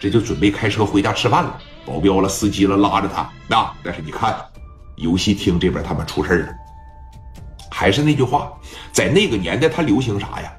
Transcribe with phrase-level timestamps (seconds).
[0.00, 1.58] 这就准备开车回家吃饭了。
[1.84, 3.30] 保镖了，司机了，拉着他。
[3.46, 4.34] 那但是你看，
[4.96, 6.48] 游戏厅这边他们出事了。
[7.70, 8.50] 还是那句话，
[8.92, 10.50] 在那个年代，他流行啥呀？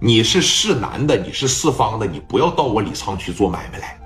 [0.00, 3.98] 你是市南的，你是四方的，你不要到我李沧区做买卖来。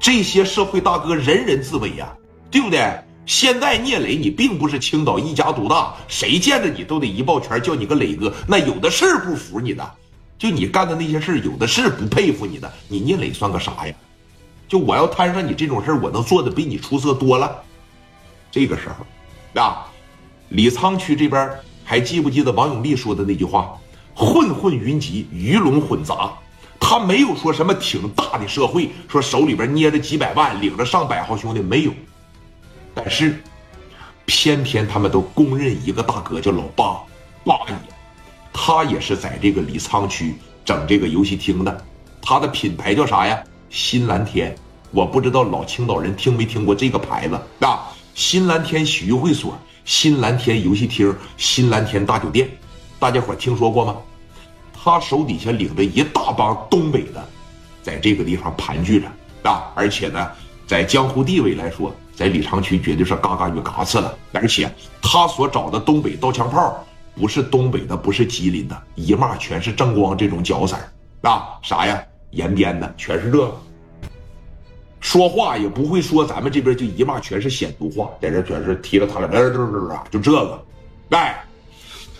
[0.00, 2.10] 这些社会大哥人人自危呀，
[2.50, 2.80] 对不对？
[3.26, 8.32] 现在聂磊，你并不是青岛一家独大，谁见着你都得一抱拳叫你个磊哥。
[8.48, 9.88] 那有的是不服你的，
[10.40, 12.72] 就你干的那些事有的是不佩服你的。
[12.88, 13.94] 你聂磊算个啥呀？
[14.66, 17.62] 就我要摊上你这种事我能做的比你出色多了。
[18.50, 19.86] 这个时候，啊，
[20.48, 21.48] 李沧区这边。
[21.82, 23.76] 还记不记得王永利说的那句话？
[24.14, 26.30] 混混云集，鱼龙混杂。
[26.78, 31.92] 他没有说什么挺大的社会，说手里边捏着几百万，领着上百号兄弟没有。
[32.94, 33.42] 但是，
[34.24, 37.02] 偏偏他们都公认一个大哥叫老八
[37.44, 37.74] 八爷，
[38.62, 40.34] 他也是在这个李沧区
[40.66, 41.84] 整这个游戏厅的。
[42.20, 43.42] 他的品牌叫啥呀？
[43.70, 44.54] 新蓝天。
[44.90, 47.88] 我不知道老青岛人听没听过这个牌子啊？
[48.14, 49.58] 新蓝天洗浴会所。
[49.86, 52.50] 新蓝天游戏厅、新蓝天大酒店，
[52.98, 53.96] 大家伙听说过吗？
[54.74, 57.28] 他手底下领着一大帮东北的，
[57.82, 59.06] 在这个地方盘踞着
[59.42, 59.72] 啊！
[59.74, 60.30] 而且呢，
[60.66, 64.14] 在江湖地位来说，在李沧区绝对是嘎嘎与嘎次了。
[64.32, 64.70] 而且
[65.00, 66.84] 他所找的东北刀枪炮，
[67.20, 70.74] 不是东北的，不是吉林的，一骂全是正光这种角色
[71.20, 71.58] 啊！
[71.60, 72.02] 啥呀？
[72.30, 73.54] 延边的，全是这个。
[75.00, 79.28] 说话也不会说，咱们这边就一骂全是鲜毒话，在这全是提了他了，
[80.10, 80.64] 就这个，
[81.10, 81.44] 哎，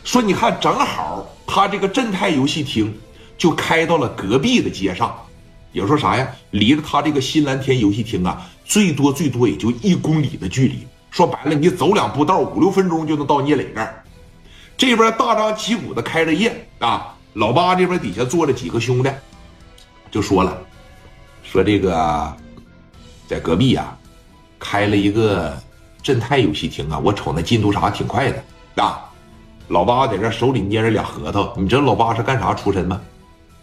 [0.05, 2.95] 说你看，正好他这个正泰游戏厅
[3.39, 5.17] 就开到了隔壁的街上，
[5.73, 6.29] 也说啥呀？
[6.51, 10.87] 离着他这个新蓝天游戏厅啊，最多最多也就一公里的距离。
[11.11, 14.00] 说白了，你走两步道，五六分钟就能到聂磊这儿。
[14.81, 19.11] 这边大张旗鼓的开着业啊，老八这边底下坐着几个兄弟，
[20.11, 20.57] 就说了，
[21.43, 22.35] 说这个。
[23.29, 23.97] 在隔壁呀，
[24.59, 25.57] 开了一个
[26.03, 26.99] 正泰游戏厅啊！
[26.99, 29.09] 我瞅那进度啥挺快的啊！
[29.69, 33.01] 老八在这手里捏着俩核桃，你知道老八是干啥出身吗？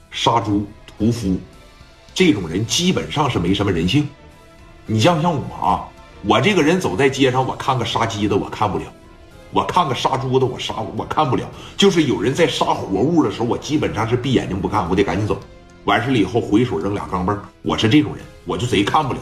[0.09, 1.37] 杀猪屠夫，
[2.13, 4.07] 这种人基本上是没什么人性。
[4.85, 5.83] 你像像我啊，
[6.21, 8.85] 我这个人走在街上，我看个杀鸡的我看不了，
[9.51, 11.49] 我看个杀猪的我杀我看不了。
[11.75, 15.37] 就是有人在杀活物的时候，我基本上是闭眼睛不看，我得赶紧走。
[15.85, 19.19] 完事了以后回手扔俩钢镚我是这种人，我就贼看不了。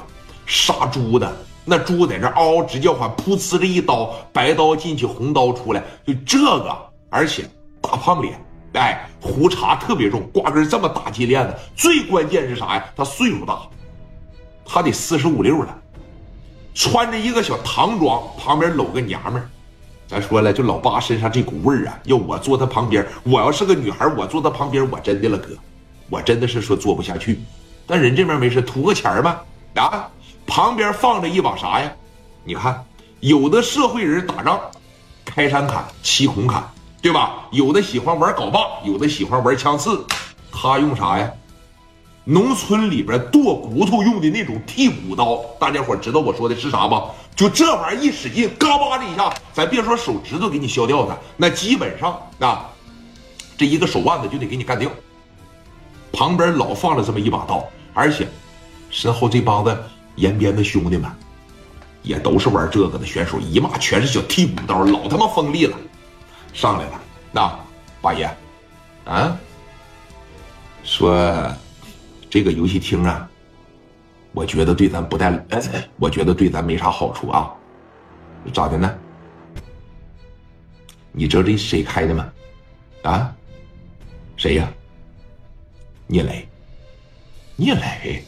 [0.47, 1.31] 杀猪的
[1.63, 6.75] 那猪在这嗷嗷直叫唤，噗呲这一刀，白刀进去，红刀出来，就这个，
[7.09, 7.43] 而且
[7.81, 8.39] 大胖脸，
[8.73, 12.85] 哎，胡茬特别重，挂根这么大金链子，最关键是啥呀？
[12.95, 13.59] 他岁数大，
[14.65, 15.75] 他得四十五六了，
[16.73, 19.49] 穿着一个小唐装，旁边搂个娘们儿。
[20.07, 25.49] 咱说了，就老八身上这股味儿啊，要我坐他旁边，我要是个女孩，我坐他旁边，我真的了哥，
[26.09, 27.39] 我真的是说坐不下去。
[27.87, 29.39] 但人这边没事，图个钱嘛，
[29.75, 30.07] 啊。
[30.47, 31.91] 旁边放着一把啥呀？
[32.43, 32.85] 你看，
[33.19, 34.59] 有的社会人打仗，
[35.25, 36.63] 开山砍，七孔砍，
[37.01, 37.47] 对吧？
[37.49, 40.05] 有的喜欢玩镐把，有的喜欢玩枪刺，
[40.51, 41.31] 他用啥呀？
[42.25, 47.05] 农村里边剁骨头用的那种剔骨刀，大家伙知道我说的是啥吧？
[47.35, 52.69] 就这玩意儿一使劲，嘎巴的一下，咱别说手指头给你削掉它，那基本上啊，
[53.57, 54.89] 这一个手腕子就得给你干掉。
[56.11, 57.63] 旁边老放了这么一把刀，
[57.93, 58.27] 而且
[58.89, 59.77] 身后这帮子。
[60.15, 61.11] 延边的兄弟们，
[62.01, 65.77] 也都是玩这个的选手，一骂全是小剔骨刀，老他妈锋利了，
[66.53, 67.01] 上来了。
[67.33, 67.59] 那
[68.01, 68.37] 八爷，
[69.03, 69.37] 啊，
[70.85, 71.53] 说
[72.35, 73.29] 这个游戏厅啊，
[74.33, 75.41] 我觉得对咱不带，
[75.95, 77.49] 我觉得对咱没啥好处啊。
[78.53, 78.93] 咋的呢？
[81.13, 82.29] 你知道这谁开的吗？
[83.03, 83.33] 啊？
[84.35, 84.69] 谁呀？
[86.07, 86.45] 聂磊。
[87.55, 88.21] 聂磊。